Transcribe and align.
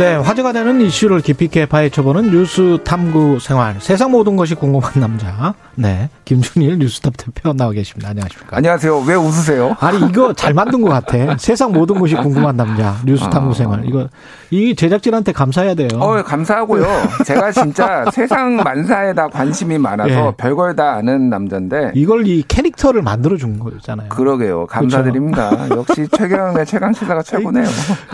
네, 0.00 0.14
화제가 0.14 0.54
되는 0.54 0.80
이슈를 0.80 1.20
깊이 1.20 1.44
있게 1.44 1.66
파헤쳐보는 1.66 2.30
뉴스 2.30 2.78
탐구 2.84 3.38
생활. 3.38 3.76
세상 3.80 4.10
모든 4.10 4.34
것이 4.34 4.54
궁금한 4.54 4.92
남자. 4.94 5.52
네, 5.74 6.08
김준일 6.24 6.78
뉴스탑 6.78 7.12
대표 7.18 7.52
나와 7.52 7.72
계십니다. 7.72 8.08
안녕하십니까? 8.08 8.56
안녕하세요. 8.56 8.98
왜 9.00 9.14
웃으세요? 9.14 9.76
아니 9.78 9.98
이거 10.08 10.32
잘 10.32 10.54
만든 10.54 10.80
것 10.80 10.88
같아. 10.88 11.36
세상 11.36 11.72
모든 11.72 12.00
것이 12.00 12.14
궁금한 12.14 12.56
남자 12.56 12.96
뉴스 13.04 13.28
탐구 13.28 13.52
생활. 13.52 13.84
이거 13.84 14.08
이 14.48 14.74
제작진한테 14.74 15.32
감사해야 15.32 15.74
돼요. 15.74 15.88
어, 15.96 16.22
감사하고요. 16.22 16.86
제가 17.26 17.52
진짜 17.52 18.06
세상 18.10 18.56
만사에 18.56 19.12
다 19.12 19.28
관심이 19.28 19.76
많아서 19.76 20.28
예. 20.28 20.32
별걸 20.38 20.76
다 20.76 20.94
아는 20.94 21.28
남자인데. 21.28 21.92
이걸 21.94 22.26
이 22.26 22.42
캐릭터를 22.48 23.02
만들어 23.02 23.36
준 23.36 23.58
거잖아요. 23.58 24.08
그러게요. 24.08 24.64
감사드립니다. 24.66 25.68
역시 25.76 26.08
최경의 26.16 26.64
최강 26.64 26.90
시사가 26.94 27.22
최고네요. 27.22 27.66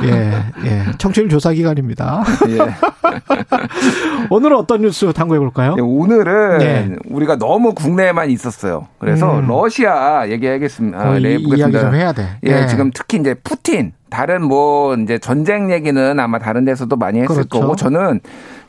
예, 0.02 0.42
예. 0.64 0.82
청취율 0.98 1.28
조사 1.28 1.52
기간 1.52 1.75
입니다. 1.78 2.24
예. 2.48 2.58
오늘은 4.30 4.56
어떤 4.56 4.82
뉴스 4.82 5.12
탐구해 5.12 5.38
볼까요? 5.38 5.74
예, 5.78 5.80
오늘은 5.80 6.58
네. 6.58 6.96
우리가 7.08 7.36
너무 7.36 7.74
국내에만 7.74 8.30
있었어요. 8.30 8.88
그래서 8.98 9.38
음. 9.40 9.46
러시아 9.48 10.28
얘기하겠습니다. 10.28 10.98
어, 10.98 11.12
아, 11.12 11.18
이- 11.18 11.22
네, 11.22 11.30
이야기 11.30 11.44
해보겠습니다. 11.44 11.80
좀 11.80 11.94
해야 11.94 12.12
돼. 12.12 12.26
예, 12.46 12.62
예. 12.62 12.66
지금 12.66 12.90
특히 12.94 13.18
이제 13.18 13.34
푸틴 13.34 13.92
다른 14.10 14.44
뭐 14.44 14.94
이제 14.94 15.18
전쟁 15.18 15.70
얘기는 15.70 16.18
아마 16.20 16.38
다른 16.38 16.64
데서도 16.64 16.96
많이 16.96 17.20
했을 17.20 17.34
그렇죠. 17.34 17.60
거고 17.60 17.76
저는 17.76 18.20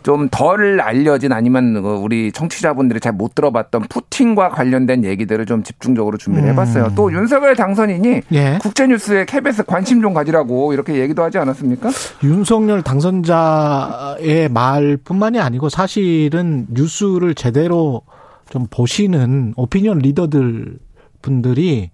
좀 0.03 0.29
덜 0.31 0.79
알려진 0.79 1.31
아니면 1.33 1.81
그 1.81 1.89
우리 1.95 2.31
청취자분들이 2.31 2.99
잘 2.99 3.17
못 3.17 3.33
들어봤던 3.33 3.83
푸틴과 3.89 4.49
관련된 4.49 5.03
얘기들을 5.03 5.45
좀 5.47 5.63
집중적으로 5.63 6.17
준비를 6.17 6.49
해봤어요. 6.49 6.85
음. 6.85 6.95
또 6.95 7.11
윤석열 7.11 7.55
당선인이 7.55 8.21
예. 8.33 8.59
국제뉴스에 8.61 9.25
KBS 9.25 9.63
관심 9.65 10.01
좀 10.01 10.13
가지라고 10.13 10.73
이렇게 10.73 10.95
얘기도 10.99 11.23
하지 11.23 11.39
않았습니까? 11.39 11.89
윤석열 12.23 12.83
당선자의 12.83 14.49
말뿐만이 14.49 15.39
아니고 15.39 15.69
사실은 15.69 16.67
뉴스를 16.69 17.33
제대로 17.33 18.01
좀 18.49 18.67
보시는 18.69 19.53
오피니언 19.55 19.99
리더들 19.99 20.77
분들이 21.21 21.89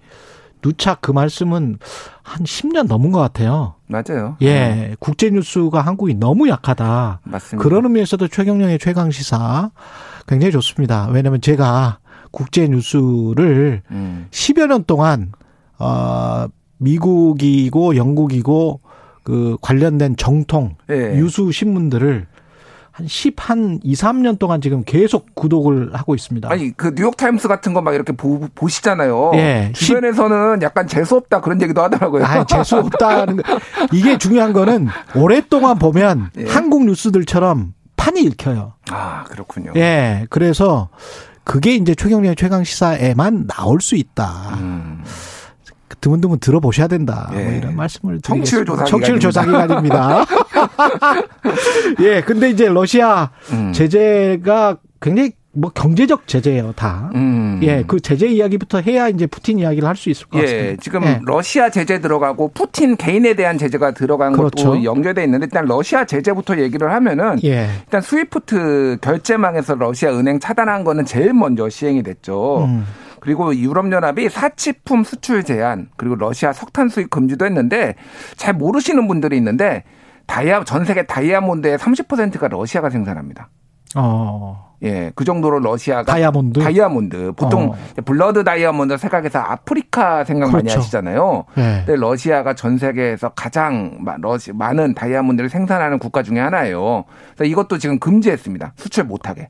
누차 0.62 0.96
그 0.96 1.12
말씀은 1.12 1.78
한 2.22 2.44
10년 2.44 2.88
넘은 2.88 3.12
것 3.12 3.20
같아요. 3.20 3.76
맞아요. 3.94 4.38
예, 4.42 4.96
국제 5.00 5.30
뉴스가 5.30 5.82
한국이 5.82 6.16
너무 6.16 6.50
약하다. 6.50 7.22
맞습니다. 7.24 7.64
그런 7.64 7.86
의미에서도 7.86 8.28
최경영의 8.28 8.80
최강 8.80 9.12
시사 9.12 9.70
굉장히 10.28 10.52
좋습니다. 10.52 11.08
왜냐하면 11.12 11.42
제가 11.42 12.00
국제 12.32 12.68
뉴스를 12.68 13.84
음. 13.92 14.28
10여 14.32 14.66
년 14.66 14.84
동안 14.86 15.32
어 15.78 16.48
미국이고 16.80 17.96
영국이고 17.96 18.82
그 19.24 19.58
관련된 19.62 20.18
정통 20.18 20.76
예. 20.90 21.16
유수 21.18 21.52
신문들을 21.52 22.26
한 22.96 23.08
10, 23.08 23.34
한 23.38 23.80
2, 23.84 23.94
3년 23.96 24.38
동안 24.38 24.62
지금 24.62 24.84
계속 24.86 25.34
구독을 25.34 25.96
하고 25.96 26.14
있습니다. 26.14 26.48
아니 26.52 26.72
그 26.78 26.94
뉴욕 26.94 27.18
타임스 27.18 27.48
같은 27.48 27.74
거 27.74 27.82
막 27.82 27.96
이렇게 27.96 28.14
보, 28.14 28.48
보시잖아요. 28.54 29.32
예. 29.34 29.72
주변에서는 29.74 30.62
약간 30.62 30.86
재수 30.88 31.16
없다 31.16 31.42
그런 31.42 31.60
얘기도 31.62 31.82
하더라고요. 31.82 32.24
아, 32.24 32.46
재수 32.46 32.78
없다는 32.78 33.38
거. 33.38 33.60
이게 33.92 34.18
중요한 34.20 34.54
거는 34.54 34.88
오랫동안 35.16 35.80
보면 35.80 36.30
예. 36.38 36.46
한국 36.46 36.86
뉴스들처럼 36.86 37.74
판이 37.98 38.22
읽혀요. 38.22 38.74
아 38.92 39.24
그렇군요. 39.24 39.72
예. 39.76 40.28
그래서 40.30 40.90
그게 41.44 41.74
이제 41.76 41.96
최경영의 41.96 42.36
최강 42.36 42.64
시사에만 42.64 43.48
나올 43.48 43.82
수 43.82 43.96
있다. 43.96 44.56
음. 44.60 45.04
드문드문 46.04 46.40
들어보셔야 46.40 46.88
된다. 46.88 47.32
예. 47.34 47.44
뭐 47.44 47.54
이런 47.54 47.76
말씀을 47.78 48.20
청취율. 48.22 48.66
조사 48.66 48.84
청취율 48.84 49.20
조사 49.22 49.46
기간입니다. 49.46 50.26
예, 52.02 52.22
근데 52.22 52.50
이제 52.50 52.68
러시아 52.68 53.30
음. 53.54 53.72
제재가 53.74 54.78
굉장히 55.02 55.32
뭐 55.56 55.70
경제적 55.72 56.28
제재예요, 56.28 56.74
다. 56.76 57.10
음. 57.16 57.60
예, 57.64 57.84
그 57.88 58.00
제재 58.02 58.26
이야기부터 58.28 58.82
해야 58.82 59.08
이제 59.08 59.28
푸틴 59.28 59.60
이야기를 59.60 59.88
할 59.88 59.96
수 59.96 60.10
있을 60.10 60.26
것 60.28 60.40
같습니다. 60.42 60.66
예, 60.72 60.78
지금 60.78 61.04
예. 61.04 61.20
러시아 61.24 61.70
제재 61.70 62.02
들어가고 62.02 62.52
푸틴 62.54 62.98
개인에 62.98 63.36
대한 63.36 63.58
제재가 63.58 63.92
들어간 63.92 64.34
그렇죠. 64.34 64.72
것도 64.72 64.84
연결돼 64.84 65.24
있는데 65.24 65.46
일단 65.46 65.66
러시아 65.66 66.04
제재부터 66.06 66.58
얘기를 66.60 66.92
하면은 66.92 67.38
예. 67.46 67.70
일단 67.86 68.02
스위프트 68.02 68.98
결제망에서 69.02 69.76
러시아 69.76 70.12
은행 70.12 70.40
차단한 70.40 70.84
거는 70.84 71.06
제일 71.06 71.34
먼저 71.34 71.70
시행이 71.70 72.02
됐죠. 72.04 72.66
음. 72.66 72.86
그리고 73.24 73.56
유럽연합이 73.56 74.28
사치품 74.28 75.06
수출 75.06 75.46
제한 75.46 75.88
그리고 75.96 76.16
러시아 76.16 76.52
석탄 76.52 76.90
수입 76.90 77.10
금지도 77.10 77.46
했는데 77.46 77.96
잘 78.36 78.54
모르시는 78.54 79.08
분들이 79.08 79.38
있는데 79.38 79.86
다이아 80.28 80.66
전 80.66 80.84
세계 80.84 81.06
다이아몬드의 81.06 81.78
30%가 81.78 82.50
러시아가 82.50 82.90
생산합니다. 82.90 83.48
어. 83.96 84.74
예, 84.84 85.14
그 85.16 85.24
정도로 85.24 85.60
러시아가 85.60 86.04
다이아몬드? 86.12 86.60
다이아몬드 86.60 87.32
보통 87.38 87.70
어. 87.72 87.76
blood 88.04 88.44
diamond 88.44 88.98
생각해서 88.98 89.40
아프리카 89.40 90.26
생각 90.26 90.52
많이 90.52 90.64
그렇죠. 90.64 90.80
하시잖아요. 90.80 91.46
예. 91.60 91.84
근데 91.86 91.96
러시아가 91.96 92.54
전 92.56 92.78
세계에서 92.78 93.30
가장 93.30 94.00
마- 94.02 94.18
러시, 94.20 94.52
많은 94.52 94.96
다이아몬드를 94.96 95.50
생산하는 95.50 95.98
국가 95.98 96.24
중에 96.24 96.40
하나예요. 96.42 97.06
그래서 97.38 97.50
이것도 97.50 97.78
지금 97.78 98.00
금지했습니다. 98.00 98.74
수출 98.76 99.06
못 99.06 99.30
하게. 99.30 99.48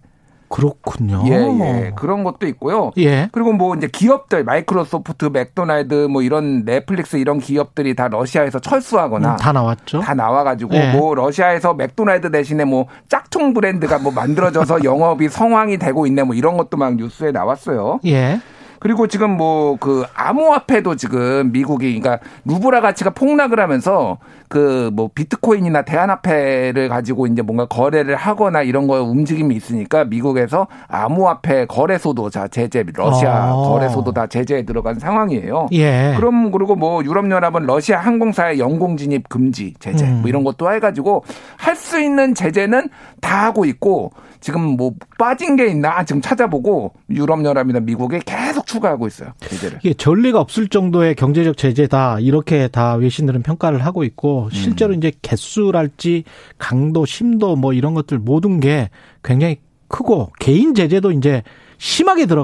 그렇군요. 0.54 1.24
예, 1.26 1.32
예. 1.32 1.92
그런 1.96 2.24
것도 2.24 2.46
있고요. 2.46 2.92
예. 3.00 3.28
그리고 3.32 3.54
뭐 3.54 3.76
이제 3.76 3.88
기업들 3.88 4.44
마이크로소프트, 4.44 5.26
맥도날드 5.34 6.06
뭐 6.12 6.22
이런 6.22 6.64
넷플릭스 6.64 7.16
이런 7.16 7.40
기업들이 7.40 7.96
다 7.96 8.08
러시아에서 8.08 8.60
철수하거나 8.60 9.32
음, 9.32 9.38
다 9.38 9.52
나왔죠. 9.52 10.02
다 10.02 10.14
나와가지고 10.14 10.76
예. 10.76 10.92
뭐 10.92 11.16
러시아에서 11.16 11.74
맥도날드 11.74 12.30
대신에 12.30 12.66
뭐 12.66 12.86
짝퉁 13.10 13.56
브랜드가 13.56 13.98
뭐 13.98 14.12
만들어져서 14.12 14.84
영업이 14.86 15.30
성황이 15.30 15.80
되고 15.80 16.06
있네 16.06 16.22
뭐 16.22 16.36
이런 16.36 16.56
것도 16.56 16.78
막 16.78 16.98
뉴스에 16.98 17.32
나왔어요. 17.32 18.00
예. 18.06 18.40
그리고 18.84 19.08
지금 19.08 19.38
뭐 19.38 19.64
그 19.80 20.04
암호화폐도 20.14 20.96
지금 20.96 21.52
미국이 21.52 22.00
그러니까 22.00 22.20
루블화 22.46 22.82
가치가 22.82 23.10
폭락을 23.10 23.60
하면서 23.60 24.18
그 24.50 24.84
뭐 24.94 25.10
비트코인이나 25.16 25.84
대안화폐를 25.84 26.90
가지고 26.90 27.26
이제 27.28 27.42
뭔가 27.42 27.66
거래를 27.66 28.16
하거나 28.16 28.62
이런 28.62 28.86
거 28.88 29.02
움직임이 29.02 29.56
있으니까 29.56 30.04
미국에서 30.04 30.68
암호화폐 30.88 31.66
거래소도 31.66 32.30
자 32.30 32.48
제재 32.48 32.84
러시아 32.94 33.54
어. 33.54 33.70
거래소도 33.70 34.12
다 34.12 34.28
제재에 34.28 34.64
들어간 34.64 35.00
상황이에요. 35.00 35.68
예. 35.72 36.14
그럼 36.18 36.52
그리고 36.52 36.76
뭐 36.76 37.04
유럽 37.04 37.30
연합은 37.32 37.66
러시아 37.66 38.00
항공사의 38.00 38.60
영공 38.60 38.98
진입 38.98 39.30
금지 39.30 39.74
제재 39.80 40.06
음. 40.06 40.20
뭐 40.22 40.30
이런 40.30 40.44
것도 40.44 40.72
해가지고 40.72 41.24
할 41.58 41.74
수 41.76 42.00
있는 42.00 42.36
제재는 42.36 42.90
다 43.22 43.46
하고 43.46 43.66
있고 43.66 44.12
지금 44.44 44.76
뭐 44.76 44.92
빠진 45.18 45.56
게 45.56 45.68
있나 45.68 46.04
지금 46.04 46.22
찾아보고 46.22 46.94
유럽연합이나 47.10 47.80
미국에 47.80 48.20
계속 48.26 48.68
추가하고 48.68 49.08
있어요 49.08 49.32
제재를. 49.40 49.80
이게 49.82 49.94
전례가 49.94 50.42
없을 50.42 50.68
정도의 50.68 51.16
경제적 51.16 51.56
제재다 51.56 52.20
이렇게 52.20 52.68
다 52.68 52.96
외신들은 52.96 53.42
평가를 53.42 53.86
하고 53.86 54.04
있고 54.04 54.50
실제로 54.52 54.94
이제 54.94 55.14
개수랄지 55.22 56.26
강도, 56.58 57.06
심도 57.06 57.56
뭐 57.56 57.72
이런 57.72 57.94
것들 57.94 58.20
모든 58.20 58.60
게 58.60 58.90
굉장히 59.24 59.60
크고 59.88 60.34
개인 60.40 60.76
제재도 60.76 61.14
이제 61.14 61.42
심하게 61.78 62.26
들어 62.26 62.44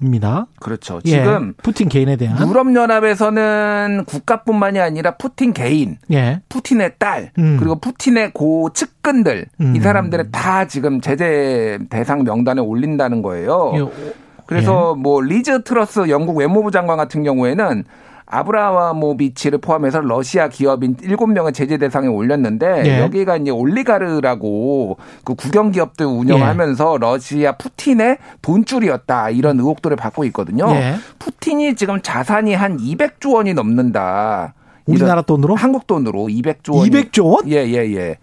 갑니다. 0.00 0.46
그렇죠. 0.58 1.00
예, 1.04 1.10
지금 1.10 1.54
푸틴 1.62 1.88
개인에 1.88 2.16
대한 2.16 2.48
유럽 2.48 2.74
연합에서는 2.74 4.04
국가뿐만이 4.06 4.80
아니라 4.80 5.16
푸틴 5.16 5.52
개인, 5.52 5.98
예. 6.10 6.40
푸틴의 6.48 6.94
딸, 6.98 7.30
음. 7.38 7.56
그리고 7.58 7.76
푸틴의 7.76 8.32
고 8.32 8.70
측근들 8.72 9.46
음. 9.60 9.76
이 9.76 9.80
사람들을 9.80 10.30
다 10.32 10.66
지금 10.66 11.00
제재 11.00 11.78
대상 11.90 12.24
명단에 12.24 12.60
올린다는 12.60 13.22
거예요. 13.22 13.72
예. 13.76 14.12
그래서 14.46 14.96
뭐 14.96 15.20
리즈 15.20 15.62
트러스 15.62 16.08
영국 16.08 16.36
외무부 16.36 16.72
장관 16.72 16.96
같은 16.96 17.22
경우에는 17.22 17.84
아브라모비치를 18.30 19.58
포함해서 19.58 20.00
러시아 20.00 20.48
기업인 20.48 20.96
7명을 20.96 21.52
제재 21.52 21.78
대상에 21.78 22.06
올렸는데 22.06 22.82
예. 22.86 23.00
여기가 23.00 23.36
이제 23.36 23.50
올리가르히라고 23.50 24.96
그 25.24 25.34
국영 25.34 25.72
기업들 25.72 26.06
운영하면서 26.06 26.98
러시아 26.98 27.52
푸틴의 27.52 28.18
돈줄이었다 28.40 29.30
이런 29.30 29.58
의혹들을 29.58 29.96
받고 29.96 30.24
있거든요. 30.26 30.70
예. 30.70 30.94
푸틴이 31.18 31.74
지금 31.74 32.00
자산이 32.00 32.54
한 32.54 32.78
200조 32.78 33.34
원이 33.34 33.54
넘는다. 33.54 34.54
우리나라 34.86 35.22
돈으로 35.22 35.54
한국 35.54 35.86
돈으로 35.86 36.26
200조 36.26 36.74
원. 36.74 36.88
200조 36.88 37.24
원? 37.24 37.48
예, 37.48 37.66
예, 37.66 37.94
예. 37.94 38.16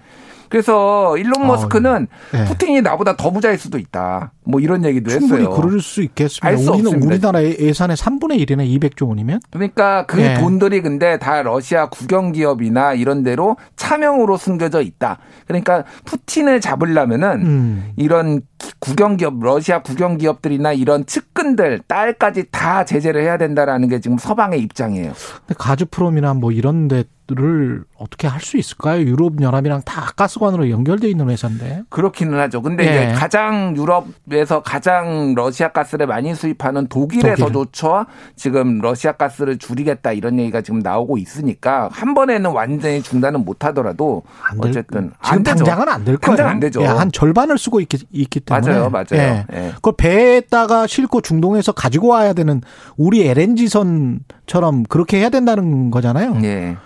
그래서 0.50 1.18
일론 1.18 1.46
머스크는 1.48 2.08
네. 2.32 2.46
푸틴이 2.46 2.82
나보다 2.82 3.16
더 3.16 3.32
부자일 3.32 3.58
수도 3.58 3.78
있다. 3.78 4.32
뭐 4.44 4.60
이런 4.62 4.86
얘기도 4.86 5.10
충분히 5.10 5.42
했어요. 5.42 5.56
그럴 5.56 5.82
수 5.82 6.02
있겠습니다. 6.02 6.48
알 6.48 6.58
수 6.58 6.72
우리는 6.72 6.88
없습니다. 6.88 7.08
우리나라 7.30 7.44
예산의 7.44 7.98
3분의 7.98 8.46
1이네 8.48 8.80
200조 8.80 9.10
원이면. 9.10 9.42
그러니까 9.52 10.06
그 10.06 10.22
예. 10.22 10.36
돈들이 10.36 10.82
근데 10.82 11.18
다 11.20 11.42
러시아 11.42 11.90
국영 11.90 12.32
기업이나 12.32 12.94
이런 12.94 13.24
데로 13.24 13.58
차명으로 13.76 14.38
숨겨져 14.38 14.82
있다. 14.82 15.18
그러니까 15.48 15.84
푸틴을 16.06 16.62
잡으려면은 16.62 17.42
음. 17.46 17.92
이런 17.98 18.42
기- 18.58 18.72
국영 18.80 19.18
기업, 19.18 19.40
러시아 19.42 19.82
국영 19.82 20.18
기업들이나 20.18 20.72
이런 20.74 21.06
측근들 21.06 21.82
딸까지 21.88 22.46
다 22.52 22.86
제재를 22.86 23.22
해야 23.22 23.38
된다라는 23.38 23.90
게 23.90 24.00
지금 24.00 24.18
서방의 24.18 24.62
입장이에요. 24.62 25.12
근데 25.46 25.56
가즈프롬이나 25.58 26.34
뭐 26.36 26.52
이런 26.52 26.88
데 26.88 27.04
를 27.30 27.84
어떻게 27.98 28.26
할 28.28 28.40
수 28.40 28.56
있을까요? 28.58 29.02
유럽 29.02 29.42
연합이랑 29.42 29.82
다 29.84 30.12
가스관으로 30.16 30.70
연결돼 30.70 31.10
있는 31.10 31.30
회사인데. 31.30 31.84
그렇기는 31.90 32.40
하죠. 32.40 32.62
근데 32.62 32.86
예. 32.86 32.88
이제 33.08 33.12
가장 33.20 33.76
유럽에서 33.76 34.62
가장 34.64 35.34
러시아 35.36 35.68
가스를 35.74 36.08
많이 36.08 36.34
수입하는 36.34 36.88
독일에서조차 36.88 38.06
지금 38.38 38.80
러시아 38.80 39.12
가스를 39.12 39.58
줄이겠다 39.58 40.14
이런 40.14 40.40
얘기가 40.40 40.62
지금 40.62 40.80
나오고 40.80 41.18
있으니까 41.18 41.90
한 41.92 42.14
번에는 42.14 42.50
완전히 42.52 43.02
중단은 43.02 43.44
못 43.44 43.66
하더라도 43.66 44.24
안 44.50 44.62
될- 44.62 44.70
어쨌든 44.70 45.02
지금 45.02 45.14
안 45.20 45.44
되죠. 45.44 45.66
당장은 45.66 45.90
안 45.90 46.06
될 46.06 46.16
거예요. 46.18 46.38
당장 46.38 46.48
안 46.48 46.60
되죠. 46.62 46.82
예, 46.84 46.86
한 46.86 47.12
절반을 47.12 47.58
쓰고 47.58 47.82
있기, 47.82 48.06
있기 48.12 48.40
때문에. 48.40 48.72
맞아요, 48.74 48.90
맞아요. 48.90 49.06
예. 49.14 49.46
예. 49.54 49.72
그걸 49.76 49.94
배에다가 49.98 50.88
싣고 50.88 51.20
중동에서 51.20 51.74
가지고 51.74 52.08
와야 52.10 52.32
되는 52.32 52.62
우리 52.96 53.28
LNG선처럼 53.28 54.84
그렇게 54.88 55.18
해야 55.20 55.30
된다는 55.30 55.92
거잖아요. 55.92 56.38
예. 56.44 56.78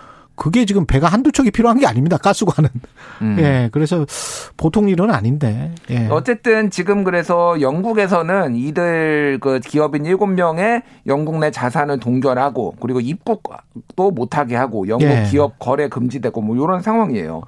그게 0.42 0.64
지금 0.64 0.86
배가 0.86 1.06
한두 1.06 1.30
척이 1.30 1.52
필요한 1.52 1.78
게 1.78 1.86
아닙니다. 1.86 2.16
가스관은. 2.16 2.68
음. 3.22 3.36
예. 3.38 3.68
그래서 3.70 4.04
보통 4.56 4.88
일은 4.88 5.08
아닌데. 5.08 5.72
예. 5.88 6.08
어쨌든 6.08 6.68
지금 6.68 7.04
그래서 7.04 7.60
영국에서는 7.60 8.56
이들 8.56 9.38
그 9.40 9.60
기업인 9.60 10.02
7명의 10.02 10.82
영국 11.06 11.38
내 11.38 11.52
자산을 11.52 12.00
동결하고 12.00 12.74
그리고 12.80 12.98
입국도 12.98 14.10
못 14.10 14.36
하게 14.36 14.56
하고 14.56 14.88
영국 14.88 15.06
예. 15.06 15.28
기업 15.30 15.60
거래 15.60 15.88
금지되고 15.88 16.40
뭐 16.40 16.56
이런 16.56 16.82
상황이에요. 16.82 17.42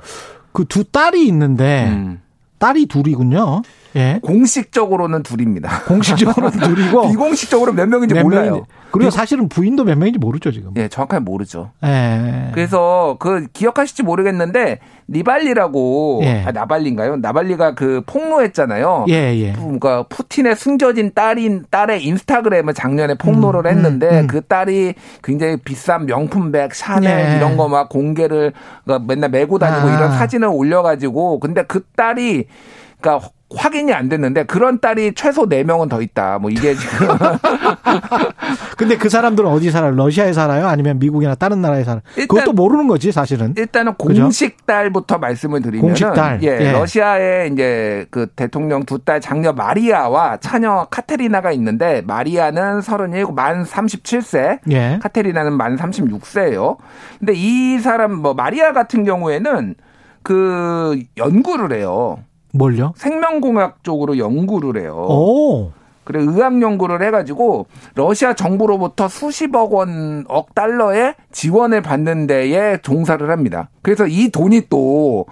그 0.52 0.64
두 0.68 0.84
딸이 0.84 1.26
있는데 1.26 1.88
음. 1.88 2.20
딸이 2.60 2.86
둘이군요. 2.86 3.62
예. 3.96 4.18
공식적으로는 4.22 5.22
둘입니다. 5.22 5.82
공식적으로는 5.86 6.58
둘이고 6.60 7.08
비공식적으로 7.08 7.72
몇 7.72 7.88
명인지 7.88 8.14
몇 8.14 8.22
몰라요. 8.22 8.44
명인지. 8.50 8.68
그리고 8.90 9.10
사실은 9.10 9.48
부인도 9.48 9.82
몇 9.84 9.98
명인지 9.98 10.18
모르죠, 10.20 10.52
지금. 10.52 10.70
예, 10.76 10.86
정확하게 10.88 11.24
모르죠. 11.24 11.72
예. 11.84 12.50
그래서 12.52 13.16
그 13.18 13.46
기억하실지 13.52 14.04
모르겠는데 14.04 14.78
니발리라고 15.08 16.20
예. 16.24 16.44
아, 16.46 16.52
나발리인가요? 16.52 17.16
나발리가 17.16 17.74
그 17.74 18.02
폭로했잖아요. 18.06 19.06
예, 19.08 19.36
예. 19.36 19.52
그러니까 19.52 20.04
푸틴의 20.08 20.54
숨겨진 20.56 21.12
딸인 21.14 21.64
딸의 21.70 22.04
인스타그램을 22.04 22.72
작년에 22.74 23.14
폭로를 23.14 23.66
음, 23.66 23.76
했는데 23.76 24.08
음, 24.10 24.14
음. 24.16 24.26
그 24.28 24.40
딸이 24.42 24.94
굉장히 25.22 25.56
비싼 25.58 26.06
명품백, 26.06 26.74
샤넬 26.74 27.32
예. 27.32 27.36
이런 27.36 27.56
거 27.56 27.64
막 27.68 27.88
공개를 27.88 28.52
그러니까 28.84 29.06
맨날 29.12 29.30
메고 29.30 29.58
다니고 29.58 29.88
아. 29.88 29.96
이런 29.96 30.12
사진을 30.12 30.48
올려가지고 30.48 31.40
근데 31.40 31.62
그 31.64 31.82
딸이 31.96 32.44
그러니까 33.00 33.28
확인이 33.56 33.92
안 33.92 34.08
됐는데 34.08 34.44
그런 34.44 34.80
딸이 34.80 35.14
최소 35.14 35.48
4명은 35.48 35.88
더 35.88 36.00
있다. 36.02 36.38
뭐 36.38 36.50
이게 36.50 36.74
지금 36.74 37.08
근데 38.76 38.96
그 38.96 39.08
사람들은 39.08 39.48
어디 39.48 39.70
살아요? 39.70 39.92
러시아에 39.94 40.32
살아요? 40.32 40.66
아니면 40.66 40.98
미국이나 40.98 41.34
다른 41.34 41.60
나라에 41.60 41.84
살아요? 41.84 42.02
일단- 42.16 42.26
그것도 42.28 42.52
모르는 42.52 42.88
거지, 42.88 43.12
사실은. 43.12 43.54
일단은 43.56 43.94
그죠? 43.94 44.22
공식 44.22 44.66
딸부터 44.66 45.18
말씀을 45.18 45.62
드리면 45.62 45.80
공식 45.86 46.12
딸. 46.14 46.40
예, 46.42 46.48
예. 46.60 46.72
러시아의 46.72 47.52
이제 47.52 48.06
그 48.10 48.26
대통령 48.34 48.84
두 48.84 48.98
딸 49.04 49.20
장녀 49.20 49.52
마리아와 49.52 50.38
차녀 50.38 50.86
카테리나가 50.90 51.52
있는데 51.52 52.02
마리아는 52.06 52.80
37, 52.80 53.26
만 53.34 53.64
37세, 53.64 54.60
예. 54.70 54.98
카테리나는 55.02 55.52
만 55.52 55.76
36세예요. 55.76 56.76
근데 57.18 57.34
이 57.36 57.78
사람 57.78 58.14
뭐 58.14 58.32
마리아 58.34 58.72
같은 58.72 59.04
경우에는 59.04 59.74
그 60.22 60.98
연구를 61.18 61.76
해요. 61.76 62.18
뭘요? 62.54 62.92
생명공학 62.96 63.82
쪽으로 63.82 64.16
연구를 64.16 64.80
해요. 64.80 64.94
오. 64.94 65.72
그래 66.04 66.22
의학 66.22 66.60
연구를 66.60 67.02
해가지고 67.02 67.66
러시아 67.94 68.34
정부로부터 68.34 69.08
수십억 69.08 69.72
원, 69.72 70.24
억 70.28 70.54
달러의 70.54 71.14
지원을 71.32 71.82
받는 71.82 72.26
데에 72.26 72.78
종사를 72.82 73.28
합니다. 73.30 73.70
그래서 73.82 74.06
이 74.06 74.28
돈이 74.28 74.62
또 74.68 75.26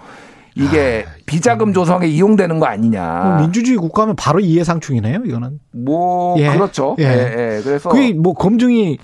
이게 0.55 1.05
비자금 1.25 1.73
조성에 1.73 2.07
이용되는 2.07 2.59
거뭐 2.59 2.69
아니냐. 2.69 3.37
민주주의 3.41 3.77
국가면 3.77 4.15
바로 4.15 4.39
이해상충이네요, 4.39 5.21
이거는. 5.25 5.59
뭐 5.71 6.39
예. 6.39 6.49
그렇죠. 6.49 6.95
예. 6.99 7.03
예. 7.03 7.07
예. 7.07 7.61
그래서 7.63 7.89
그게 7.89 8.13
뭐 8.13 8.33
검증이 8.33 8.97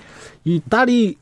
이 0.46 0.62
딸이 0.70 1.18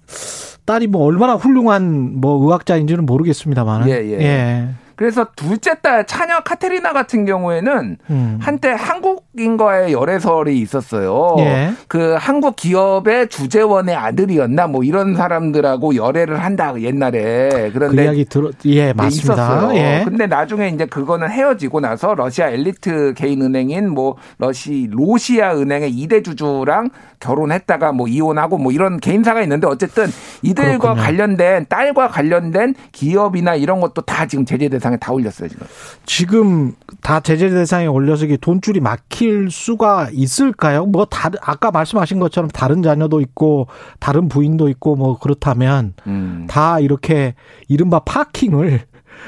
딸이 0.66 0.88
뭐 0.88 1.06
얼마나 1.06 1.36
훌륭한 1.36 2.20
뭐 2.20 2.44
의학자인지는 2.44 3.06
모르겠습니다만. 3.06 3.88
예, 3.90 3.94
예. 3.94 4.70
그래서 4.98 5.28
둘째 5.36 5.76
딸 5.80 6.06
차녀 6.08 6.40
카테리나 6.42 6.92
같은 6.92 7.24
경우에는 7.26 7.98
음. 8.10 8.40
한때 8.42 8.70
한국인과의 8.72 9.94
열애설이 9.94 10.60
있었어요. 10.60 11.36
예. 11.38 11.72
그 11.88 12.16
한국 12.20 12.56
기업의 12.56 13.30
주재원의 13.30 13.96
아들이었나 13.96 14.66
뭐 14.66 14.84
이런 14.84 15.16
사람들하고 15.16 15.96
열애를 15.96 16.44
한다 16.44 16.74
옛날에 16.82 17.70
그 17.72 17.72
그런데 17.74 18.06
이야기 18.06 18.26
들어 18.26 18.50
예, 18.66 18.92
맞습니다. 18.92 19.34
있었어요. 19.34 19.78
예. 19.78 20.02
근데 20.04 20.26
나중에 20.26 20.70
이제 20.70 20.88
그거는 20.88 21.30
헤어지고 21.30 21.80
나서 21.80 22.16
러시아 22.16 22.50
엘리트 22.50 23.14
개인 23.16 23.44
은행인 23.44 23.92
뭐 23.92 24.16
러시 24.40 24.88
로시아 24.92 25.56
은행의 25.58 25.92
이대 25.92 26.24
주주랑 26.24 26.90
결혼했다가 27.20 27.92
뭐 27.92 28.08
이혼하고 28.08 28.58
뭐 28.58 28.72
이런 28.72 29.00
개인사가 29.00 29.44
있는데 29.44 29.68
어쨌든 29.68 30.08
이들과 30.42 30.78
그렇군요. 30.80 31.04
관련된 31.04 31.66
딸과 31.70 32.08
관련된 32.08 32.74
기업이나 32.92 33.54
이런 33.54 33.80
것도 33.80 34.02
다 34.02 34.26
지금 34.26 34.44
제재 34.44 34.70
대상 34.70 34.87
에 34.94 34.98
다 34.98 35.12
올렸어요 35.14 35.50
지금. 35.50 35.68
지금 36.06 36.74
다 37.02 37.20
제재 37.20 37.50
대상에 37.50 37.86
올려서 37.86 38.26
이게 38.26 38.38
돈줄이 38.38 38.80
막힐 38.80 39.50
수가 39.52 40.10
있을까요? 40.12 40.86
뭐 40.86 41.06
다른 41.06 41.40
아까 41.42 41.72
말씀하신 41.72 42.20
것처럼 42.20 42.50
다른 42.50 42.82
자녀도 42.82 43.22
있고 43.22 43.68
다른 44.00 44.28
부인도 44.30 44.70
있고 44.70 44.96
뭐 44.96 45.18
그렇다면 45.20 45.94
음. 46.08 46.48
다 46.50 46.80
이렇게 46.80 47.36
이른바 47.68 48.00
파킹을 48.00 48.82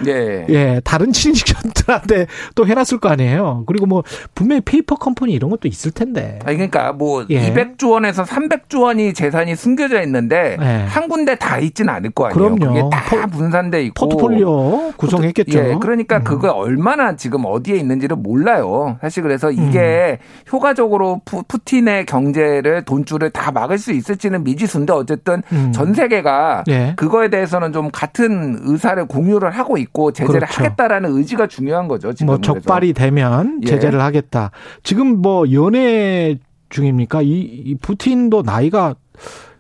예. 0.08 0.46
예 0.50 0.82
다른 0.84 1.12
친인척들한테 1.12 2.28
또 2.56 2.66
해놨을 2.66 3.00
거 3.02 3.10
아니에요. 3.10 3.64
그리고 3.68 3.86
뭐 3.86 4.04
분명히 4.36 4.62
페이퍼 4.62 4.96
컴퍼니 4.96 5.34
이런 5.34 5.50
것도 5.50 5.68
있을 5.68 5.92
텐데. 5.92 6.40
아니 6.46 6.58
그러니까 6.58 6.94
뭐 6.94 7.26
예. 7.30 7.52
200조 7.52 7.92
원에서 7.92 8.24
300조 8.24 8.82
원이 8.82 9.14
재산이 9.14 9.56
숨겨져 9.56 10.02
있는데 10.04 10.58
예. 10.60 10.66
한 10.88 11.08
군데 11.08 11.36
다 11.36 11.60
있지는 11.60 11.94
않을 11.94 12.12
거 12.12 12.28
아니에요. 12.28 12.56
그럼요. 12.56 12.74
그게 12.74 12.96
다 12.96 13.28
분산돼 13.28 13.84
있고 13.86 14.08
포트폴리오 14.08 14.94
구성했겠죠. 14.98 15.60
예, 15.60 15.78
그러니까 15.80 16.18
음. 16.18 16.24
그거 16.24 16.52
얼마나 16.52 17.16
지금 17.16 17.46
어디에 17.46 17.78
있는지를 17.78 18.18
몰라요. 18.18 18.98
사실 19.02 19.24
그래서 19.24 19.52
이게 19.52 20.20
음. 20.20 20.52
효과적으로 20.52 21.22
푸, 21.26 21.44
푸틴의 21.48 22.06
경제를 22.06 22.84
돈줄을 22.84 23.32
다 23.32 23.52
막을 23.52 23.78
수 23.78 23.92
있을지는 23.92 24.44
미지수인데 24.44 24.94
어쨌든 24.94 25.42
음. 25.52 25.72
전 25.72 25.94
세계가 25.94 26.64
예. 26.70 26.94
그거에 26.96 27.30
대해서는 27.30 27.74
좀 27.74 27.90
같은 27.92 28.60
의사를 28.62 29.04
공유를 29.06 29.52
하고 29.52 29.78
있고 29.80 30.12
제재를 30.12 30.42
그렇죠. 30.42 30.64
하겠다라는 30.64 31.12
의지가 31.18 31.48
중요한 31.48 31.88
거죠. 31.88 32.14
지금 32.14 32.28
뭐 32.28 32.38
그래서. 32.38 32.54
적발이 32.54 32.94
되면 32.94 33.60
예. 33.64 33.68
제재를 33.68 34.02
하겠다. 34.02 34.52
지금 34.84 35.22
뭐 35.22 35.52
연애 35.52 36.38
중입니까? 36.70 37.22
이, 37.22 37.30
이 37.30 37.76
푸틴도 37.82 38.44
나이가 38.44 38.96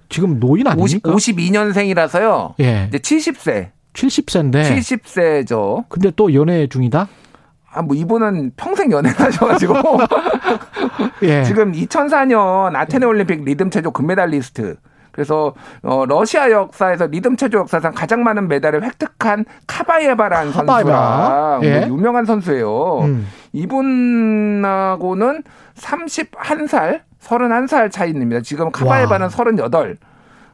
지금 0.10 0.40
노인 0.40 0.68
50, 0.68 0.72
아닙니까? 0.72 1.12
52년생이라서요. 1.12 2.54
예. 2.62 2.90
이제 2.90 2.98
70세, 2.98 3.70
70세인데 3.94 4.64
70세죠. 4.64 5.86
근데 5.90 6.12
또 6.16 6.34
연애 6.34 6.68
중이다? 6.68 7.08
아, 7.72 7.82
뭐 7.82 7.96
이분은 7.96 8.54
평생 8.58 8.92
연애를 8.92 9.20
하셔가지고 9.20 9.76
예. 11.24 11.44
지금 11.46 11.72
2004년 11.72 12.76
아테네 12.76 13.06
올림픽 13.06 13.44
리듬 13.44 13.70
체조 13.70 13.92
금메달리스트. 13.92 14.78
그래서 15.12 15.54
어 15.84 16.06
러시아 16.08 16.50
역사에서 16.51 17.08
리듬 17.08 17.36
체조 17.36 17.60
역사상 17.60 17.94
가장 17.94 18.24
많은 18.24 18.48
메달을 18.48 18.84
획득한 18.84 19.46
카바예바라는 19.68 20.51
카바예바. 20.51 20.89
선수가 20.92 21.60
예. 21.63 21.80
뭐 21.88 21.98
유명한 21.98 22.25
선수예요. 22.25 23.00
음. 23.01 23.28
이분하고는 23.54 25.44
31살, 25.78 27.01
31살 27.22 27.92
차이입니다. 27.92 28.42
지금 28.42 28.72
카바예바는 28.72 29.25
와. 29.25 29.30
38. 29.30 29.98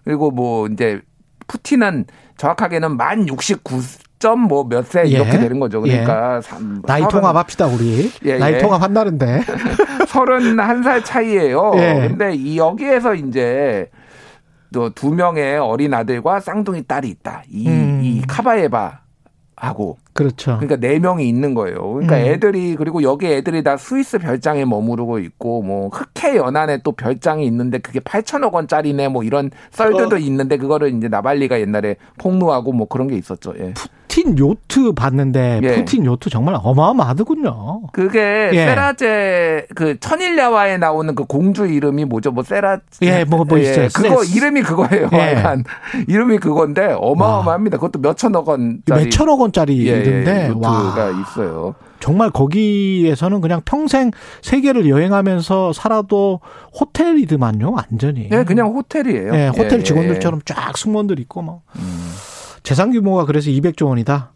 그리고 0.04 0.32
뭐 0.32 0.68
이제 0.68 1.02
푸틴은 1.48 2.06
정확하게는 2.38 2.98
만 2.98 3.26
69 3.28 3.82
점 4.18 4.40
뭐몇세 4.42 5.04
이렇게 5.08 5.34
예. 5.34 5.38
되는 5.40 5.60
거죠. 5.60 5.82
그러니까 5.82 6.40
삼- 6.42 6.82
나이 6.86 7.02
서른- 7.02 7.12
통합합시다 7.20 7.66
우리. 7.68 8.10
예, 8.24 8.38
나이 8.38 8.54
예. 8.54 8.58
통합 8.60 8.82
한다는데. 8.82 9.42
31살 10.08 11.04
차이예요. 11.06 11.74
예. 11.76 12.08
근데 12.08 12.34
이 12.34 12.58
여기에서 12.58 13.14
이제 13.14 13.90
또 14.76 14.90
두 14.90 15.14
명의 15.14 15.58
어린 15.58 15.94
아들과 15.94 16.42
쌍둥이 16.42 16.84
딸이 16.84 17.08
있다. 17.10 17.44
이, 17.50 17.68
음. 17.68 18.02
이 18.04 18.22
카바예바 18.28 19.00
하고 19.56 19.98
그렇죠. 20.12 20.58
그러니까 20.60 20.76
네 20.76 21.00
명이 21.00 21.28
있는 21.28 21.54
거예요. 21.54 21.94
그러니까 21.94 22.18
음. 22.18 22.22
애들이 22.26 22.76
그리고 22.76 23.04
여기 23.04 23.28
애들이 23.28 23.64
다 23.64 23.78
스위스 23.78 24.20
별장에 24.20 24.66
머무르고 24.66 25.20
있고 25.20 25.62
뭐 25.62 25.90
흑해 25.90 26.36
연안에 26.36 26.80
또 26.84 26.92
별장이 26.92 27.46
있는데 27.46 27.78
그게 27.78 28.00
8천억 28.02 28.52
원짜리네 28.52 29.08
뭐 29.08 29.24
이런 29.24 29.50
썰들도 29.72 30.18
어. 30.18 30.20
있는데 30.20 30.58
그거를 30.58 30.94
이제 30.94 31.08
나발리가 31.08 31.62
옛날에 31.62 31.96
폭로하고 32.18 32.74
뭐 32.74 32.88
그런 32.88 33.08
게 33.08 33.16
있었죠. 33.16 33.54
예. 33.60 33.74
푸틴 34.16 34.38
요트 34.40 34.94
봤는데 34.94 35.60
예. 35.62 35.76
푸틴 35.76 36.06
요트 36.06 36.30
정말 36.30 36.56
어마어마하더군요. 36.64 37.82
그게 37.92 38.50
예. 38.54 38.66
세라제 38.66 39.68
그 39.76 40.00
천일야화에 40.00 40.78
나오는 40.78 41.14
그 41.16 41.26
공주 41.26 41.66
이름이 41.66 42.06
뭐죠? 42.06 42.32
뭐 42.32 42.42
세라 42.44 42.80
예, 43.02 43.26
뭐, 43.26 43.44
뭐 43.44 43.58
있어요. 43.58 43.90
그거 43.94 44.24
세- 44.24 44.38
이름이 44.38 44.62
그거예요. 44.62 45.10
예. 45.12 45.34
약간 45.36 45.66
이름이 46.08 46.38
그건데 46.38 46.96
어마어마합니다. 46.98 47.76
그것도 47.78 48.00
몇 48.00 48.16
천억 48.18 48.48
원짜리 48.48 49.04
몇 49.04 49.10
천억 49.10 49.42
원짜리 49.42 49.86
예, 49.86 49.92
예, 49.92 49.98
일인데 49.98 50.48
요트가 50.50 50.70
와 50.70 51.10
있어요. 51.22 51.76
정말 52.00 52.30
거기에서는 52.30 53.42
그냥 53.42 53.62
평생 53.66 54.12
세계를 54.42 54.88
여행하면서 54.88 55.74
살아도 55.74 56.40
호텔이더만요 56.80 57.72
완전히. 57.74 58.30
예, 58.32 58.44
그냥 58.44 58.68
호텔이에요. 58.68 59.34
예, 59.34 59.48
호텔 59.48 59.80
예, 59.80 59.84
직원들처럼 59.84 60.42
쫙 60.46 60.78
승무원들 60.78 61.20
있고 61.22 61.42
뭐 61.42 61.62
재산 62.66 62.92
규모가 62.92 63.26
그래서 63.26 63.50
200조 63.52 63.88
원이다. 63.88 64.32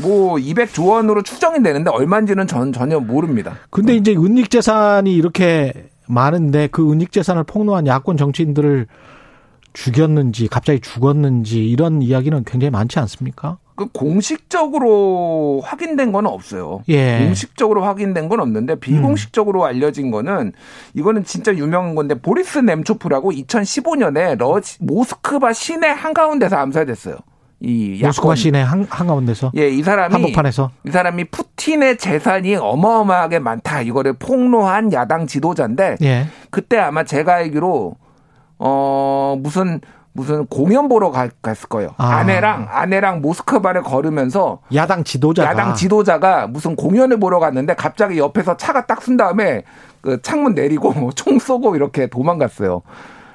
뭐 0.00 0.36
200조 0.36 0.88
원으로 0.88 1.22
추정이 1.22 1.62
되는데 1.62 1.90
얼마인지는 1.90 2.46
전 2.46 2.72
전혀 2.72 2.98
모릅니다. 2.98 3.56
근데 3.70 3.94
이제 3.94 4.12
은닉 4.16 4.50
재산이 4.50 5.14
이렇게 5.14 5.90
많은데 6.08 6.68
그 6.68 6.90
은닉 6.90 7.12
재산을 7.12 7.44
폭로한 7.44 7.86
야권 7.86 8.16
정치인들을 8.16 8.86
죽였는지 9.74 10.48
갑자기 10.48 10.80
죽었는지 10.80 11.68
이런 11.68 12.00
이야기는 12.00 12.44
굉장히 12.44 12.70
많지 12.70 12.98
않습니까? 13.00 13.58
그 13.76 13.86
공식적으로 13.92 15.60
확인된 15.62 16.10
건 16.10 16.26
없어요. 16.26 16.82
예. 16.88 17.18
공식적으로 17.18 17.84
확인된 17.84 18.28
건 18.28 18.40
없는데 18.40 18.76
비공식적으로 18.76 19.66
알려진 19.66 20.10
거는 20.10 20.52
이거는 20.94 21.22
진짜 21.24 21.54
유명한 21.54 21.94
건데 21.94 22.14
보리스 22.16 22.58
nem초프라고 22.58 23.30
2015년에 23.30 24.38
러시 24.38 24.78
모스크바 24.80 25.52
시내 25.52 25.86
한가운데서 25.88 26.56
암살됐어요. 26.56 27.16
이 27.60 28.00
모스크바 28.04 28.36
시내 28.36 28.62
한, 28.62 28.86
한가운데서 28.88 29.50
예, 29.56 29.68
이 29.68 29.82
사람이 29.82 30.12
한복판에서 30.12 30.70
이 30.86 30.90
사람이 30.90 31.24
푸틴의 31.24 31.98
재산이 31.98 32.54
어마어마하게 32.54 33.40
많다 33.40 33.80
이거를 33.82 34.12
폭로한 34.12 34.92
야당 34.92 35.26
지도자인데 35.26 35.96
예. 36.02 36.26
그때 36.50 36.78
아마 36.78 37.02
제가 37.02 37.34
알기로 37.34 37.96
어 38.58 39.36
무슨 39.40 39.80
무슨 40.12 40.46
공연 40.46 40.88
보러 40.88 41.10
가- 41.10 41.28
갔을 41.42 41.68
거예요. 41.68 41.90
아. 41.96 42.16
아내랑 42.16 42.68
아내랑 42.70 43.20
모스크바를 43.22 43.82
걸으면서 43.82 44.60
야당 44.74 45.04
지도자가 45.04 45.48
야당 45.50 45.74
지도자가 45.74 46.46
무슨 46.48 46.74
공연을 46.76 47.20
보러 47.20 47.38
갔는데 47.38 47.74
갑자기 47.74 48.18
옆에서 48.18 48.56
차가 48.56 48.86
딱 48.86 49.00
쓴 49.00 49.16
다음에 49.16 49.62
그 50.00 50.20
창문 50.22 50.54
내리고 50.54 51.10
총 51.14 51.38
쏘고 51.38 51.76
이렇게 51.76 52.06
도망갔어요. 52.08 52.82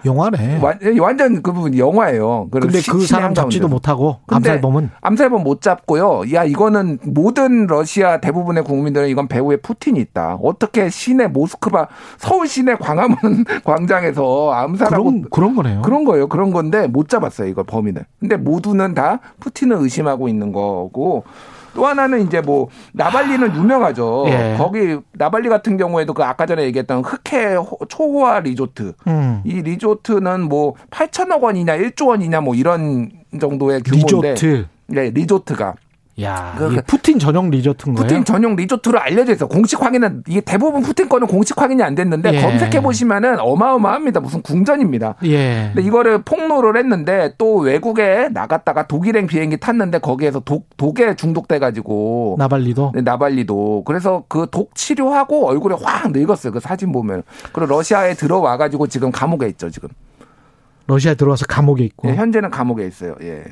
영화네. 0.06 0.60
완, 0.62 0.80
완전 1.00 1.42
그 1.42 1.52
부분 1.54 1.78
영화예요. 1.78 2.48
근데 2.52 2.80
시- 2.80 2.90
그 2.90 3.06
사람 3.06 3.34
잡지도. 3.34 3.68
못하고 3.68 4.18
암살범은 4.28 4.92
암살범 5.02 5.44
못 5.44 5.62
잡고요. 5.62 6.24
야 6.34 6.44
이거는 6.44 7.00
모든 7.06 7.68
러시아 7.68 8.20
대부분의 8.20 8.64
국민들은 8.64 9.08
이건 9.10 9.28
배후에 9.28 9.58
푸틴이 9.58 10.00
있다. 10.00 10.38
어떻게 10.42 10.90
시내 10.90 11.28
모스크바 11.28 11.88
서울 12.18 12.48
시내 12.48 12.76
광화문 12.76 13.18
광장에서 13.64 14.52
암살하고 14.54 15.04
그런 15.04 15.26
그런 15.30 15.56
거네요. 15.56 15.82
그런 15.82 16.04
거예요. 16.06 16.28
그런 16.28 16.52
건데 16.52 16.88
못 16.88 17.10
잡았어요. 17.10 17.48
이걸 17.48 17.64
범인을. 17.64 18.06
근데 18.20 18.36
모두는 18.38 18.94
다 18.94 19.20
푸틴을 19.40 19.78
의심하고 19.78 20.28
있는 20.28 20.52
거고 20.52 21.24
또 21.74 21.86
하나는 21.88 22.26
이제 22.26 22.42
뭐 22.42 22.70
나발리는 22.94 23.56
유명하죠. 23.56 24.26
예. 24.28 24.56
거기 24.58 24.98
나발리 25.14 25.50
같은 25.50 25.78
경우에도 25.78 26.14
그 26.14 26.24
아까 26.24 26.46
전에 26.46 26.64
얘기했던 26.66 27.04
흑해 27.04 27.56
호- 27.56 27.80
초호화 27.88 28.42
리조트. 28.42 28.94
음. 29.08 29.42
이 29.44 29.62
리조트는 29.62 30.42
뭐 30.42 30.76
8천억 30.92 31.42
원이냐 31.42 31.78
1조 31.78 32.08
원이냐 32.08 32.42
뭐 32.42 32.56
이런 32.56 33.12
정도의 33.40 33.82
규모인데 33.82 34.32
리조트. 34.34 34.66
네, 34.88 35.10
리조트가 35.10 35.74
야, 36.22 36.54
그- 36.58 36.72
이게 36.72 36.82
푸틴 36.82 37.18
전용 37.18 37.50
리조트인 37.50 37.96
거예요? 37.96 38.08
푸틴 38.08 38.24
전용 38.24 38.56
리조트로 38.56 39.00
알려져 39.00 39.34
있어. 39.34 39.48
공식 39.48 39.82
확인은 39.82 40.24
이게 40.28 40.42
대부분 40.42 40.84
푸틴 40.84 41.10
거는 41.10 41.26
공식 41.26 41.60
확인이 41.60 41.82
안 41.82 41.96
됐는데 41.96 42.36
예. 42.36 42.42
검색해 42.42 42.82
보시면은 42.84 43.40
어마어마합니다. 43.40 44.20
무슨 44.20 44.44
궁전입니다. 44.44 45.16
예. 45.26 45.72
근데 45.74 45.82
이거를 45.88 46.22
폭로를 46.22 46.78
했는데 46.78 47.34
또 47.40 47.56
외국에 47.58 48.30
나갔다가 48.32 48.86
독일행 48.86 49.26
비행기 49.26 49.58
탔는데 49.58 49.98
거기에서 50.00 50.40
독 50.42 50.70
독에 50.78 51.16
중독돼 51.16 51.58
가지고 51.58 52.36
나발리도 52.38 52.92
네, 52.94 53.02
나발리도 53.02 53.84
그래서 53.86 54.24
그 54.28 54.46
독 54.52 54.76
치료하고 54.76 55.48
얼굴에 55.48 55.76
확 55.82 56.12
늙었어요. 56.12 56.54
그 56.54 56.60
사진 56.60 56.92
보면. 56.92 57.24
그리고 57.54 57.74
러시아에 57.74 58.14
들어와 58.14 58.58
가지고 58.58 58.86
지금 58.86 59.12
감옥에 59.12 59.48
있죠, 59.48 59.72
지금. 59.72 59.90
러시아에 60.86 61.16
들어와서 61.16 61.46
감옥에 61.48 61.84
있고. 61.86 62.08
예, 62.10 62.16
현재는 62.16 62.52
감옥에 62.52 62.86
있어요. 62.86 63.16
예. 63.24 63.44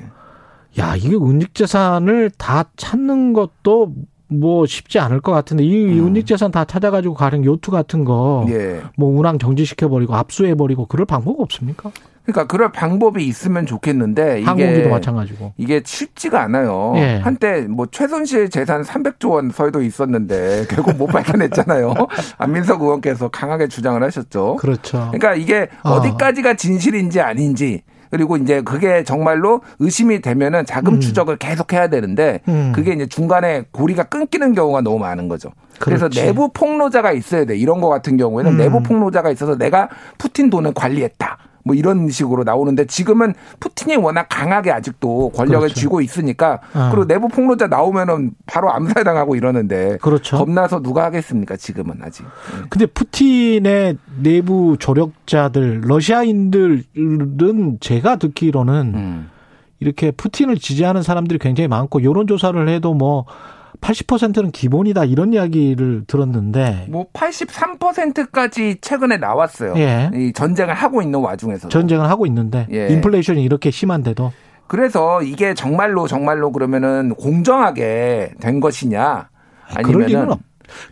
야, 0.80 0.96
이게 0.96 1.16
은닉 1.16 1.54
재산을 1.54 2.32
다 2.38 2.66
찾는 2.76 3.34
것도 3.34 3.94
뭐 4.28 4.66
쉽지 4.66 4.98
않을 5.00 5.20
것 5.20 5.34
같은데 5.34 5.64
이 5.64 6.00
은닉 6.00 6.26
재산 6.26 6.52
다 6.52 6.64
찾아가지고 6.64 7.14
가령 7.16 7.44
요트 7.44 7.70
같은 7.70 8.06
거뭐 8.06 8.46
음. 8.46 8.50
예. 8.50 8.82
운항 8.98 9.40
정지시켜 9.40 9.90
버리고 9.90 10.16
압수해 10.16 10.56
버리고 10.56 10.86
그럴 10.86 11.06
방법 11.06 11.40
없습니까? 11.42 11.92
그러니까 12.24 12.46
그럴 12.48 12.72
방법이 12.72 13.26
있으면 13.26 13.66
좋겠는데 13.66 14.44
항공기도 14.44 14.90
마찬가지고. 14.90 15.54
이게 15.58 15.82
쉽지가 15.84 16.42
않아요. 16.44 16.94
예. 16.96 17.20
한때 17.22 17.62
뭐 17.62 17.88
최순실 17.88 18.50
재산 18.50 18.84
300조 18.84 19.32
원 19.32 19.50
설도 19.50 19.82
있었는데 19.82 20.66
결국 20.70 20.96
못 20.98 21.08
밝혀냈잖아요. 21.08 21.94
안민석 22.38 22.82
의원께서 22.82 23.28
강하게 23.30 23.68
주장을 23.68 24.02
하셨죠. 24.02 24.58
그렇죠. 24.58 25.10
그러니까 25.12 25.36
이게 25.36 25.68
어. 25.84 25.92
어디까지가 25.94 26.54
진실인지 26.54 27.20
아닌지 27.20 27.82
그리고 28.12 28.36
이제 28.38 28.62
그게 28.62 29.04
정말로 29.04 29.62
의심이 29.80 30.22
되면은 30.22 30.66
자금 30.66 31.00
추적을 31.00 31.38
계속 31.38 31.74
해야 31.74 31.88
되는데 31.88 32.42
음. 32.50 32.74
그게 32.76 32.92
이제 32.92 33.08
중간에 33.08 33.64
고리가 33.72 34.04
끊기는 34.04 34.54
경우가 34.54 34.82
너무 34.82 35.00
많은 35.00 35.30
거죠. 35.30 35.50
그래서 35.80 36.10
그렇지. 36.10 36.22
내부 36.24 36.50
폭로자가 36.54 37.14
있어야 37.14 37.46
돼. 37.46 37.58
이런 37.58 37.80
거 37.82 37.88
같은 37.88 38.18
경우에는 38.18 38.52
음. 38.52 38.58
내부 38.58 38.84
폭로자가 38.84 39.32
있어서 39.32 39.58
내가 39.58 39.90
푸틴 40.18 40.50
돈을 40.50 40.74
관리했다. 40.74 41.38
뭐 41.64 41.76
이런 41.76 42.10
식으로 42.10 42.44
나오는데 42.44 42.86
지금은 42.86 43.34
푸틴이 43.60 43.98
워낙 43.98 44.28
강하게 44.30 44.72
아직도 44.72 45.32
권력을 45.36 45.68
그렇죠. 45.68 45.80
쥐고 45.80 46.02
있으니까 46.02 46.60
어. 46.74 46.90
그리고 46.92 47.06
내부 47.06 47.28
폭로자 47.28 47.68
나오면은 47.68 48.32
바로 48.46 48.72
암살당하고 48.72 49.36
이러는데 49.36 49.98
그렇죠. 50.02 50.38
겁나서 50.38 50.82
누가 50.82 51.04
하겠습니까? 51.06 51.56
지금은 51.58 52.00
아직. 52.02 52.24
예. 52.24 52.64
근데 52.70 52.86
푸틴의 52.86 53.98
내부 54.22 54.78
조력자들 54.80 55.82
러시아인들은 55.84 57.78
제가 57.80 58.18
듣기로는 58.18 58.92
음. 58.96 59.30
이렇게 59.80 60.12
푸틴을 60.12 60.58
지지하는 60.58 61.02
사람들이 61.02 61.40
굉장히 61.40 61.68
많고 61.68 62.04
여론 62.04 62.28
조사를 62.28 62.70
해도 62.70 62.94
뭐 62.94 63.26
80%는 63.80 64.52
기본이다 64.52 65.06
이런 65.06 65.34
이야기를 65.34 66.04
들었는데 66.08 66.88
뭐 66.90 67.08
83%까지 67.14 68.78
최근에 68.82 69.18
나왔어요. 69.18 69.74
예. 69.78 70.12
이 70.14 70.34
전쟁을 70.34 70.74
하고 70.74 71.02
있는 71.02 71.20
와중에서. 71.20 71.70
전쟁을 71.70 72.10
하고 72.10 72.26
있는데 72.26 72.68
예. 72.72 72.90
인플레이션이 72.90 73.44
이렇게 73.44 73.72
심한데도 73.72 74.34
그래서 74.68 75.22
이게 75.22 75.54
정말로 75.54 76.08
정말로 76.08 76.52
그러면은 76.52 77.14
공정하게 77.16 78.34
된 78.40 78.60
것이냐 78.60 79.30
아니면은 79.76 80.32
없. 80.32 80.40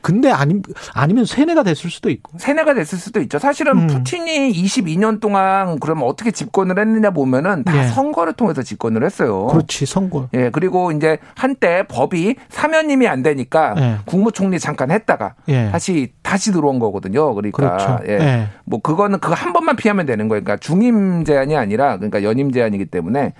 근데 0.01 0.31
아니 0.31 0.61
아니면 0.93 1.25
세뇌가 1.25 1.63
됐을 1.63 1.89
수도 1.89 2.09
있고. 2.09 2.37
세뇌가 2.37 2.73
됐을 2.73 2.97
수도 2.97 3.19
있죠. 3.21 3.39
사실은 3.39 3.77
음. 3.77 3.87
푸틴이 3.87 4.51
22년 4.51 5.19
동안 5.19 5.79
그러면 5.79 6.05
어떻게 6.05 6.31
집권을 6.31 6.79
했느냐 6.79 7.11
보면은 7.11 7.63
다 7.63 7.77
예. 7.77 7.87
선거를 7.87 8.33
통해서 8.33 8.63
집권을 8.63 9.03
했어요. 9.03 9.47
그렇지 9.47 9.85
선거. 9.85 10.27
예, 10.33 10.49
그리고 10.49 10.91
이제 10.91 11.17
한때 11.35 11.83
법이 11.87 12.35
사면임이 12.49 13.07
안 13.07 13.23
되니까 13.23 13.75
예. 13.77 13.97
국무총리 14.05 14.59
잠깐 14.59 14.91
했다가 14.91 15.35
예. 15.49 15.69
다시 15.71 16.13
다시 16.23 16.51
들어온 16.51 16.79
거거든요. 16.79 17.33
그러니까 17.33 17.57
그렇죠. 17.57 17.99
예. 18.07 18.13
예. 18.13 18.47
뭐 18.65 18.79
그거는 18.81 19.19
그거 19.19 19.33
한 19.33 19.53
번만 19.53 19.75
피하면 19.75 20.05
되는 20.05 20.27
거예요. 20.27 20.43
그러니까 20.43 20.57
중임 20.57 21.23
제한이 21.23 21.55
아니라 21.55 21.97
그러니까 21.97 22.23
연임 22.23 22.51
제한이기 22.51 22.85
때문에 22.85 23.33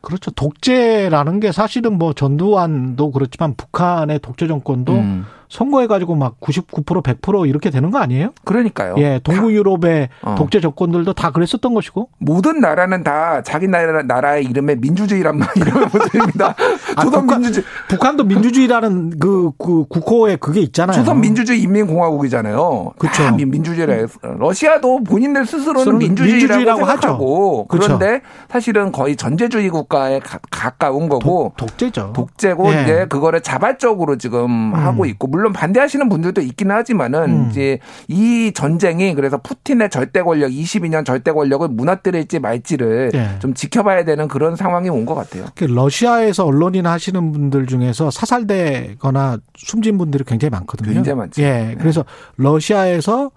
그렇죠. 0.00 0.30
독재라는 0.30 1.40
게 1.40 1.52
사실은 1.52 1.98
뭐 1.98 2.12
전두환도 2.12 3.10
그렇지만 3.10 3.54
북한의 3.56 4.20
독재 4.20 4.46
정권도 4.46 4.92
음. 4.92 5.26
선거해가지고 5.48 6.14
막 6.14 6.40
99% 6.40 7.02
100% 7.02 7.48
이렇게 7.48 7.70
되는 7.70 7.90
거 7.90 7.98
아니에요? 7.98 8.30
그러니까요. 8.44 8.94
예, 8.98 9.20
동부 9.22 9.52
유럽의 9.52 10.08
어. 10.22 10.34
독재 10.36 10.60
정권들도 10.60 11.12
다 11.14 11.30
그랬었던 11.30 11.72
것이고. 11.74 12.08
모든 12.18 12.60
나라는 12.60 13.02
다 13.02 13.42
자기 13.42 13.66
나라, 13.68 14.02
나라의 14.02 14.44
이름에 14.44 14.74
민주주의란 14.76 15.38
말 15.38 15.48
이름을 15.56 15.88
붙입니다. 15.88 16.54
아, 16.96 17.02
조선 17.02 17.22
북한- 17.22 17.40
민주주의, 17.40 17.64
북한도 17.88 18.24
민주주의라는 18.24 19.18
그, 19.18 19.50
그 19.58 19.84
국호에 19.88 20.36
그게 20.36 20.60
있잖아요. 20.60 20.96
조선 20.96 21.20
민주주의 21.20 21.60
인민공화국이잖아요. 21.62 22.92
민- 23.36 23.50
민주주의라. 23.50 24.06
러시아도 24.38 25.02
본인들 25.02 25.46
스스로는 25.46 25.98
민주주의라고, 25.98 26.84
하죠. 26.84 27.66
그런데 27.68 28.20
사실은 28.48 28.92
거의 28.92 29.16
전제주의 29.16 29.68
국가에 29.70 30.18
가, 30.20 30.38
가까운 30.50 31.08
거고 31.08 31.52
독, 31.56 31.68
독재죠. 31.68 32.12
독재고 32.14 32.72
예. 32.74 32.82
이제 32.82 33.06
그거를 33.08 33.40
자발적으로 33.40 34.16
지금 34.18 34.74
하고 34.74 35.04
있고 35.06 35.28
물론 35.38 35.52
반대하시는 35.52 36.08
분들도 36.08 36.40
있기는 36.40 36.74
하지만은 36.74 37.22
음. 37.44 37.48
이제 37.48 37.78
이 38.08 38.50
전쟁이 38.52 39.14
그래서 39.14 39.38
푸틴의 39.40 39.88
절대 39.88 40.20
권력 40.20 40.48
22년 40.50 41.04
절대 41.06 41.30
권력을 41.30 41.68
무너뜨릴지 41.68 42.40
말지를 42.40 43.12
예. 43.14 43.38
좀 43.38 43.54
지켜봐야 43.54 44.04
되는 44.04 44.26
그런 44.26 44.56
상황이 44.56 44.88
온 44.88 45.06
것 45.06 45.14
같아요. 45.14 45.44
그 45.54 45.62
러시아에서 45.64 46.44
언론이나 46.44 46.90
하시는 46.90 47.30
분들 47.32 47.66
중에서 47.66 48.10
사살되거나 48.10 49.38
숨진 49.56 49.96
분들이 49.96 50.24
굉장히 50.24 50.50
많거든요. 50.50 50.92
굉장히 50.92 51.16
많죠. 51.18 51.40
예. 51.40 51.46
네. 51.50 51.76
그래서 51.78 52.04
러시아에서 52.36 53.30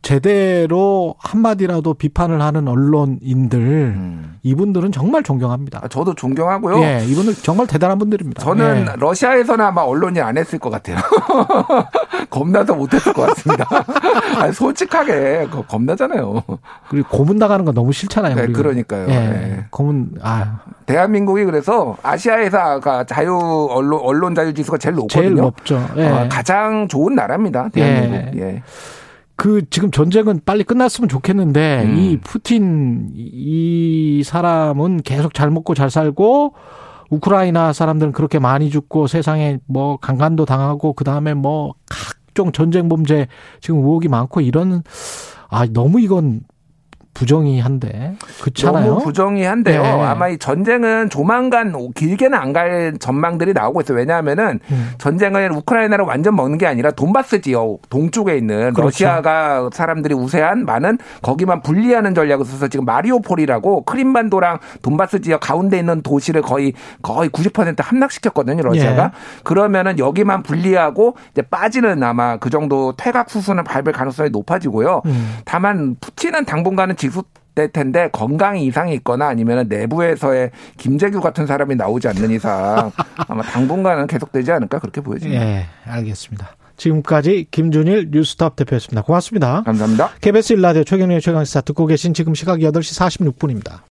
제대로 0.00 1.14
한마디라도 1.18 1.94
비판을 1.94 2.40
하는 2.40 2.68
언론인들 2.68 3.58
음. 3.58 4.38
이분들은 4.42 4.92
정말 4.92 5.22
존경합니다. 5.22 5.80
아, 5.82 5.88
저도 5.88 6.14
존경하고요. 6.14 6.80
예, 6.82 7.04
이분들 7.06 7.34
정말 7.34 7.66
대단한 7.66 7.98
분들입니다. 7.98 8.42
저는 8.42 8.86
예. 8.88 8.92
러시아에서는 8.96 9.62
아마 9.64 9.82
언론이 9.82 10.20
안 10.20 10.38
했을 10.38 10.58
것 10.58 10.70
같아요. 10.70 10.96
겁나서 12.30 12.74
못했을 12.74 13.12
것 13.12 13.26
같습니다. 13.26 13.66
아니, 14.38 14.52
솔직하게 14.52 15.48
거- 15.50 15.62
겁나잖아요. 15.62 16.42
그리고 16.88 17.08
고문 17.08 17.38
당하는 17.38 17.64
거 17.64 17.72
너무 17.72 17.92
싫잖아요. 17.92 18.34
네. 18.36 18.46
그러니까요. 18.48 19.02
예. 19.08 19.12
네. 19.14 19.64
고문 19.70 20.12
아 20.22 20.60
대한민국이 20.86 21.44
그래서 21.44 21.96
아시아에서 22.02 22.80
자유 23.06 23.36
언론 23.70 24.00
언론 24.02 24.34
자유 24.34 24.54
지수가 24.54 24.78
제일 24.78 24.94
높거든요. 24.96 25.22
제일 25.22 25.34
높죠. 25.34 25.86
예. 25.96 26.06
어, 26.08 26.28
가장 26.30 26.86
좋은 26.88 27.14
나라입니다. 27.14 27.68
대한민국. 27.70 28.38
예. 28.40 28.62
그 29.38 29.62
지금 29.70 29.92
전쟁은 29.92 30.40
빨리 30.44 30.64
끝났으면 30.64 31.08
좋겠는데 31.08 31.82
음. 31.84 31.96
이 31.96 32.16
푸틴 32.18 33.12
이 33.14 34.20
사람은 34.24 35.02
계속 35.02 35.32
잘 35.32 35.48
먹고 35.48 35.76
잘 35.76 35.90
살고 35.90 36.54
우크라이나 37.08 37.72
사람들은 37.72 38.10
그렇게 38.10 38.40
많이 38.40 38.68
죽고 38.68 39.06
세상에 39.06 39.60
뭐 39.66 39.96
강간도 39.96 40.44
당하고 40.44 40.92
그다음에 40.92 41.34
뭐 41.34 41.74
각종 41.88 42.50
전쟁 42.50 42.88
범죄 42.88 43.28
지금 43.60 43.78
의혹이 43.78 44.08
많고 44.08 44.40
이런 44.40 44.82
아 45.48 45.66
너무 45.66 46.00
이건 46.00 46.40
부정이한데 47.14 48.16
그렇잖아요. 48.40 48.86
너무 48.86 49.04
부정이한데요. 49.04 49.82
네. 49.82 49.88
아마 50.02 50.28
이 50.28 50.38
전쟁은 50.38 51.10
조만간 51.10 51.74
길게는 51.94 52.36
안 52.38 52.48
갈 52.48 52.94
전망들이 52.98 53.52
나오고 53.52 53.82
있어요. 53.82 53.98
왜냐하면은 53.98 54.58
음. 54.70 54.90
전쟁을 54.96 55.52
우크라이나를 55.52 56.06
완전 56.06 56.34
먹는 56.34 56.56
게 56.56 56.66
아니라 56.66 56.90
돈바스 56.92 57.42
지역 57.42 57.80
동쪽에 57.90 58.36
있는 58.38 58.72
그렇죠. 58.72 58.82
러시아가 58.84 59.68
사람들이 59.72 60.14
우세한 60.14 60.64
많은 60.64 60.96
거기만 61.20 61.60
분리하는 61.60 62.14
전략을 62.14 62.46
써서 62.46 62.68
지금 62.68 62.86
마리오폴이라고 62.86 63.84
크림반도랑 63.84 64.60
돈바스 64.80 65.20
지역 65.20 65.40
가운데 65.40 65.78
있는 65.78 66.00
도시를 66.02 66.40
거의 66.40 66.72
거의 67.02 67.28
90% 67.28 67.82
함락시켰거든요. 67.82 68.62
러시아가. 68.62 69.04
예. 69.04 69.10
그러면은 69.44 69.98
여기만 69.98 70.42
분리하고 70.42 71.16
이제 71.32 71.42
빠지는 71.42 72.02
아마 72.02 72.38
그 72.38 72.48
정도 72.48 72.94
퇴각 72.96 73.28
수순을 73.28 73.62
밟을 73.64 73.92
가능성이 73.92 74.30
높아지고요. 74.30 75.02
음. 75.04 75.36
다만 75.44 75.96
푸틴은 76.00 76.46
당분간은 76.46 76.96
지 76.96 77.07
속될 77.10 77.72
텐데 77.72 78.08
건강에 78.12 78.60
이상이 78.60 78.94
있거나 78.94 79.28
아니면 79.28 79.68
내부에서의 79.68 80.50
김재규 80.76 81.20
같은 81.20 81.46
사람이 81.46 81.76
나오지 81.76 82.08
않는 82.08 82.30
이상 82.30 82.92
아마 83.28 83.42
당분간은 83.42 84.06
계속되지 84.06 84.52
않을까 84.52 84.78
그렇게 84.78 85.00
보여집니다. 85.00 85.44
예, 85.44 85.66
알겠습니다. 85.86 86.56
지금까지 86.76 87.48
김준일 87.50 88.10
뉴스톱 88.12 88.56
대표였습니다. 88.56 89.02
고맙습니다. 89.02 89.62
감사합니다. 89.64 90.10
KBS 90.20 90.54
일라디오 90.54 90.84
최경련의 90.84 91.20
최강시사 91.20 91.60
듣고 91.62 91.86
계신 91.86 92.14
지금 92.14 92.34
시각 92.34 92.58
8시 92.58 93.32
46분입니다. 93.34 93.80